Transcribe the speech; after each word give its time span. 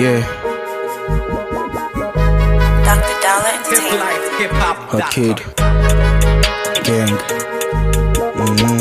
Yeah, 0.00 0.24
Dr. 2.86 3.16
Dollar 3.20 3.52
Entertainment. 3.52 4.20
A 4.94 5.00
kid. 5.12 5.36
Gang. 6.86 7.14
Mm. 8.40 8.80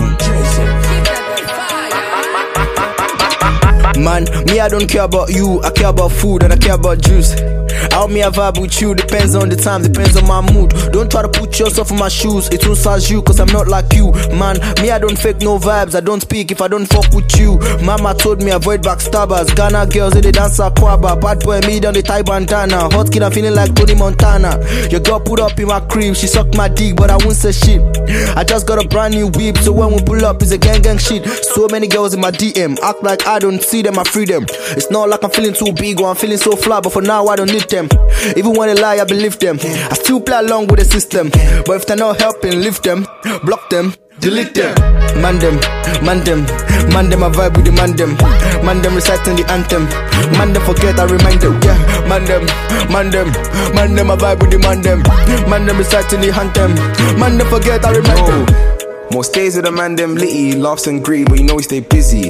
Man, 4.02 4.24
me, 4.46 4.60
I 4.62 4.70
don't 4.70 4.88
care 4.90 5.04
about 5.04 5.30
you. 5.30 5.62
I 5.62 5.72
care 5.72 5.90
about 5.90 6.14
food 6.14 6.44
and 6.44 6.54
I 6.54 6.58
care 6.58 6.76
about 6.76 7.02
juice. 7.02 7.34
How 7.92 8.08
me 8.08 8.24
I 8.24 8.30
vibe 8.30 8.62
with 8.62 8.80
you 8.82 8.96
depends 8.96 9.36
on 9.36 9.50
the 9.50 9.56
time, 9.56 9.82
depends 9.84 10.16
on 10.16 10.26
my 10.28 10.42
mood. 10.54 10.72
Don't 10.92 10.99
try 11.20 11.32
to 11.32 11.40
put 11.40 11.60
yourself 11.60 11.92
in 11.92 11.98
my 11.98 12.08
shoes, 12.08 12.48
it 12.50 12.66
won't 12.66 12.78
size 12.78 13.10
you, 13.10 13.22
cause 13.22 13.40
I'm 13.40 13.48
not 13.48 13.68
like 13.68 13.94
you. 13.94 14.12
Man, 14.38 14.58
me 14.82 14.92
I 14.92 15.00
don't 15.00 15.18
fake 15.18 15.42
no 15.42 15.58
vibes, 15.58 15.96
I 15.96 16.00
don't 16.00 16.22
speak 16.22 16.52
if 16.52 16.62
I 16.62 16.68
don't 16.68 16.86
fuck 16.86 17.12
with 17.12 17.38
you. 17.38 17.60
Mama 17.84 18.14
told 18.14 18.42
me 18.42 18.52
avoid 18.52 18.82
backstabbers. 18.82 19.56
Ghana 19.56 19.88
girls, 19.88 20.14
they 20.14 20.32
dance 20.32 20.60
a 20.60 20.70
quabba. 20.70 21.20
Bad 21.20 21.40
boy, 21.42 21.60
me 21.68 21.80
down 21.80 21.94
the 21.94 22.02
Thai 22.02 22.22
bandana. 22.22 22.90
Hot 22.94 23.12
kid, 23.12 23.24
I'm 23.24 23.32
feeling 23.32 23.56
like 23.56 23.76
Tony 23.76 23.96
Montana. 23.96 24.60
Your 24.90 25.02
girl 25.02 25.20
put 25.20 25.40
up 25.40 25.60
in 25.60 25.68
my 25.68 25.80
crib, 25.82 26.16
she 26.16 26.28
sucked 26.28 26.56
my 26.56 26.68
dick, 26.68 26.96
but 26.96 27.10
I 27.10 27.18
won't 27.18 27.36
say 27.36 27.52
shit. 27.52 27.82
I 28.38 28.44
just 28.44 28.68
got 28.68 28.84
a 28.84 28.88
brand 28.88 29.14
new 29.14 29.28
whip, 29.28 29.58
so 29.58 29.72
when 29.72 29.92
we 29.92 30.02
pull 30.04 30.24
up, 30.26 30.42
it's 30.42 30.52
a 30.52 30.58
gang 30.58 30.82
gang 30.82 30.98
shit. 30.98 31.26
So 31.26 31.68
many 31.72 31.88
girls 31.88 32.14
in 32.14 32.22
my 32.22 32.32
DM, 32.32 32.80
act 32.80 33.04
like 33.04 33.28
I 33.28 33.40
don't 33.40 33.62
see 33.62 33.82
them, 33.82 34.00
I 34.00 34.04
free 34.04 34.26
them. 34.26 34.46
It's 34.78 34.90
not 34.92 35.10
like 35.10 35.24
I'm 35.24 35.32
feeling 35.32 35.54
too 35.54 35.74
big 35.74 36.00
or 36.00 36.08
I'm 36.08 36.16
feeling 36.16 36.38
so 36.38 36.56
fly, 36.56 36.80
but 36.80 36.94
for 36.94 37.02
now 37.02 37.28
I 37.28 37.36
don't 37.36 37.52
need 37.52 37.70
them. 37.70 37.90
Even 38.38 38.54
when 38.54 38.74
they 38.74 38.82
lie, 38.82 39.00
I 39.00 39.04
believe 39.06 39.40
them. 39.40 39.58
I 39.62 39.94
still 39.96 40.22
play 40.22 40.38
along 40.40 40.68
with 40.68 40.80
the 40.80 40.86
system, 40.86 41.09
but 41.12 41.76
if 41.76 41.86
they're 41.86 41.98
not 41.98 42.20
helping, 42.20 42.62
lift 42.62 42.84
them, 42.84 43.06
block 43.44 43.70
them. 43.70 43.94
Delete 44.20 44.54
them, 44.54 44.76
man 45.22 45.40
them, 45.40 45.56
man 46.04 46.20
them, 46.26 46.44
man 46.92 47.10
them. 47.10 47.24
I 47.24 47.30
vibe 47.30 47.56
with 47.56 47.66
the 47.66 47.72
man 47.72 47.96
them, 47.96 48.18
man 48.66 48.82
them 48.82 48.96
reciting 48.96 49.38
the 49.38 49.48
anthem, 49.48 49.88
man 50.38 50.52
them 50.52 50.62
forget 50.64 51.00
I 51.00 51.06
remind 51.06 51.40
them, 51.40 51.56
yeah, 51.64 51.80
man 52.04 52.26
them, 52.26 52.44
man 52.92 53.10
them, 53.10 53.32
man 53.74 53.96
them. 53.96 54.12
I 54.12 54.18
vibe 54.18 54.42
with 54.42 54.52
the 54.52 54.60
man 54.60 54.82
them, 54.82 55.00
man 55.50 55.66
them 55.66 55.78
reciting 55.78 56.20
the 56.20 56.36
anthem, 56.36 56.76
man 57.18 57.38
them 57.38 57.48
forget 57.48 57.86
I 57.86 57.96
remind 57.96 58.28
them. 58.28 58.44
Most 59.14 59.34
days 59.34 59.56
of 59.56 59.64
the 59.64 59.72
man 59.72 59.96
them 59.96 60.16
litty, 60.16 60.58
laughs 60.58 60.88
and 60.88 61.04
green, 61.04 61.24
but 61.24 61.40
you 61.40 61.46
know 61.46 61.56
we 61.56 61.64
stay 61.64 61.80
busy. 61.80 62.30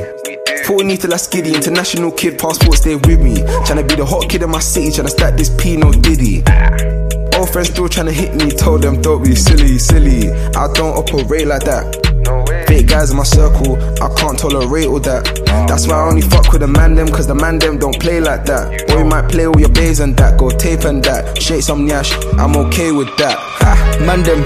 14 0.66 0.98
till 0.98 1.14
I 1.14 1.18
skiddy, 1.18 1.56
international 1.56 2.12
kid, 2.12 2.38
passport 2.38 2.78
stay 2.78 2.96
with 2.96 3.20
me. 3.20 3.38
Tryna 3.66 3.90
be 3.90 3.96
the 3.96 4.06
hot 4.06 4.30
kid 4.30 4.44
in 4.44 4.52
my 4.52 4.59
city, 4.59 4.90
tryna 4.90 5.09
stack 5.09 5.36
this 5.36 5.50
P, 5.58 5.75
no 5.75 5.92
diddy. 5.92 6.44
Old 7.40 7.52
friends 7.52 7.70
still 7.70 7.88
tryna 7.88 8.12
hit 8.12 8.36
me, 8.36 8.52
told 8.52 8.82
them 8.82 9.02
don't 9.02 9.23
be 9.23 9.34
silly, 9.34 9.78
silly. 9.78 10.30
I 10.30 10.68
don't 10.73 10.94
operate 10.98 11.48
like 11.48 11.64
that. 11.64 12.66
Fake 12.68 12.88
guys 12.88 13.12
in 13.12 13.18
my 13.18 13.23
circle, 13.23 13.81
I 14.04 14.14
can't 14.16 14.38
tolerate 14.38 14.88
all 14.88 15.00
that. 15.00 15.48
That's 15.67 15.88
why 15.88 15.95
I 15.95 16.08
only 16.09 16.22
fuck 16.22 16.52
with 16.52 16.61
the 16.61 16.67
man 16.67 16.95
them, 16.95 17.08
cause 17.08 17.28
the 17.28 17.36
man 17.36 17.59
them 17.59 17.78
don't 17.78 18.00
play 18.00 18.19
like 18.19 18.45
that. 18.45 18.92
Or 18.92 19.00
you 19.00 19.05
might 19.05 19.30
play 19.30 19.47
with 19.47 19.59
your 19.59 19.69
babes 19.69 20.00
and 20.00 20.16
that, 20.17 20.38
go 20.38 20.50
tape 20.50 20.86
and 20.86 21.03
that. 21.03 21.41
Shake 21.41 21.61
some 21.64 21.88
nyash, 21.88 22.11
I'm 22.38 22.56
okay 22.67 22.91
with 22.91 23.09
that. 23.17 23.38
Ha. 23.61 23.89
Man 24.06 24.23
them, 24.23 24.39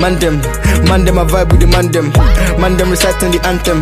man 0.00 0.18
them, 0.18 0.40
man 0.86 1.04
them. 1.04 1.18
I 1.18 1.24
vibe 1.24 1.50
with 1.50 1.60
the 1.60 1.66
man 1.66 1.90
them, 1.90 2.10
man 2.60 2.76
them 2.76 2.90
reciting 2.90 3.32
the 3.32 3.40
anthem, 3.44 3.80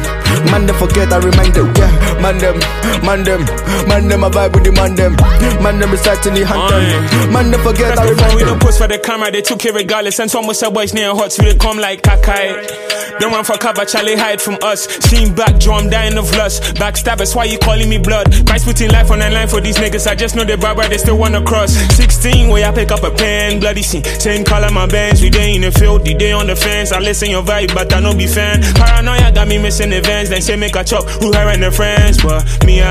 man 0.50 0.66
them 0.66 0.76
forget 0.76 1.12
I 1.12 1.18
remind 1.18 1.54
them, 1.54 1.70
yeah, 1.76 1.92
man 2.20 2.38
them, 2.38 2.58
man 3.04 3.22
them, 3.22 3.44
man 3.86 4.08
them. 4.08 4.24
I 4.24 4.30
vibe 4.30 4.54
with 4.54 4.64
the 4.64 4.72
man 4.72 4.94
them, 4.96 5.14
man 5.62 5.78
them 5.78 5.90
reciting 5.90 6.34
the 6.34 6.42
anthem, 6.48 7.32
man 7.32 7.50
them 7.50 7.60
forget 7.60 7.98
I 7.98 8.06
the 8.06 8.14
remind 8.14 8.34
we 8.34 8.42
don't 8.42 8.60
post 8.60 8.78
for 8.78 8.88
the 8.88 8.98
camera, 8.98 9.30
they 9.30 9.42
took 9.42 9.64
it 9.64 9.74
regardless. 9.74 10.18
And 10.18 10.30
some 10.30 10.46
was 10.46 10.62
a 10.62 10.70
boys 10.70 10.94
near 10.94 11.14
hot, 11.14 11.32
so 11.32 11.42
they 11.42 11.54
come 11.54 11.78
like 11.78 12.02
Kakai. 12.02 12.88
Don't 13.20 13.32
run 13.32 13.44
for 13.44 13.58
cover, 13.58 13.84
Charlie 13.84 14.16
hide 14.16 14.40
from 14.40 14.58
us. 14.62 14.86
Seen 15.10 15.34
back, 15.34 15.58
Joe, 15.58 15.74
I'm 15.74 15.90
dying 15.90 16.16
of 16.16 16.30
lust. 16.36 16.67
Backstabbers, 16.74 17.34
why 17.34 17.44
you 17.44 17.58
calling 17.58 17.88
me 17.88 17.98
blood? 17.98 18.33
Price 18.47 18.64
putting 18.64 18.91
life 18.91 19.11
on 19.11 19.19
the 19.20 19.30
line 19.30 19.48
for 19.48 19.61
these 19.61 19.77
niggas. 19.77 20.06
I 20.06 20.14
just 20.14 20.36
know 20.36 20.44
they 20.44 20.56
barber, 20.56 20.86
they 20.88 20.98
still 20.98 21.19
wanna 21.19 21.42
cross. 21.44 21.72
16, 21.97 22.48
where 22.48 22.66
I 22.66 22.72
pick 22.72 22.91
up 22.91 23.02
a 23.02 23.10
pen, 23.10 23.60
bloody 23.60 23.83
scene. 23.83 24.05
Same 24.05 24.44
color, 24.44 24.70
my 24.70 24.86
bands. 24.86 25.22
We 25.22 25.30
day 25.30 25.55
in 25.55 25.62
the 25.62 25.72
field, 25.72 26.05
the 26.05 26.14
day 26.14 26.33
on 26.33 26.47
the 26.47 26.56
fence. 26.56 26.92
I 26.92 26.98
listen 26.98 27.31
your 27.31 27.42
vibe, 27.42 27.75
but 27.75 27.92
I 27.92 28.00
no 28.00 28.15
be 28.15 28.26
fan. 28.26 28.62
Paranoia 28.75 29.32
got 29.32 29.48
me 29.48 29.59
missing 29.59 29.92
events. 29.92 30.31
Then 30.31 30.41
say 30.41 30.56
make 30.56 30.76
a 30.76 30.84
chop, 30.84 31.04
who 31.20 31.32
her 31.32 31.48
and 31.48 31.62
their 31.62 31.70
friends. 31.70 32.22
But 32.22 32.65
me, 32.65 32.81
I 32.81 32.88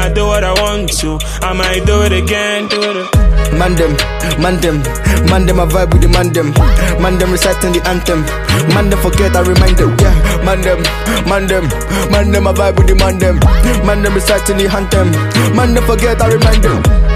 want 0.77 0.91
to. 0.99 1.17
I 1.41 1.53
might 1.53 1.85
do 1.85 2.03
it 2.03 2.11
again, 2.11 2.67
do 2.67 2.79
it. 2.81 3.07
Man 3.57 3.75
them, 3.75 3.95
man 4.41 4.59
them, 4.61 4.83
man 5.29 5.45
them. 5.45 5.59
I 5.59 5.65
vibe 5.65 5.93
with 5.93 6.01
the 6.01 6.09
man 6.09 6.31
them, 6.33 6.53
man 7.01 7.17
them 7.17 7.31
reciting 7.31 7.73
the 7.73 7.81
anthem, 7.87 8.21
man 8.73 8.89
them 8.89 8.99
forget 9.01 9.35
I 9.35 9.41
remind 9.41 9.77
them, 9.77 9.95
yeah, 9.99 10.43
man 10.43 10.61
them, 10.61 10.81
man 11.25 11.47
them, 11.47 11.65
man 12.11 12.31
them. 12.31 12.47
I 12.47 12.53
vibe 12.53 12.77
with 12.77 12.87
the 12.87 12.95
man 12.95 13.17
them, 13.17 13.39
man 13.85 14.03
them 14.03 14.13
reciting 14.13 14.57
the 14.57 14.67
anthem, 14.67 15.11
man 15.55 15.73
them 15.73 15.83
forget 15.85 16.21
I 16.21 16.27
remind 16.33 16.63
them. 16.63 17.06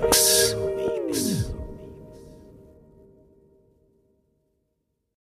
Mix. 0.00 0.51